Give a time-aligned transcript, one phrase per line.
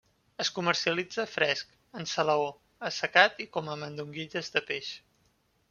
[0.43, 2.49] Es comercialitza fresc, en salaó,
[2.91, 4.93] assecat i com a mandonguilles de peix.